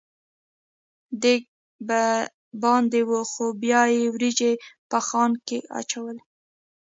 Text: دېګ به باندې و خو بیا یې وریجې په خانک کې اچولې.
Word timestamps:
دېګ 1.21 1.41
به 1.87 2.01
باندې 2.63 3.01
و 3.09 3.11
خو 3.31 3.45
بیا 3.61 3.81
یې 3.95 4.03
وریجې 4.15 4.53
په 4.89 4.97
خانک 5.07 5.39
کې 5.47 5.59
اچولې. 5.79 6.21